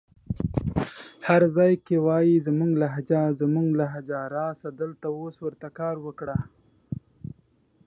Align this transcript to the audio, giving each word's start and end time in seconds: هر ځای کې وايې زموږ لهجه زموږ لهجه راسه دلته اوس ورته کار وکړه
هر 1.27 1.41
ځای 1.55 1.73
کې 1.85 1.95
وايې 2.07 2.35
زموږ 2.47 2.71
لهجه 2.81 3.21
زموږ 3.41 3.67
لهجه 3.79 4.19
راسه 4.37 4.69
دلته 4.81 5.05
اوس 5.17 5.35
ورته 5.41 5.67
کار 5.79 5.95
وکړه 6.05 6.37